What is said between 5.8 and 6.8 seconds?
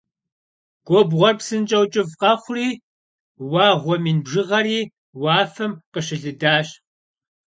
khışılıdaş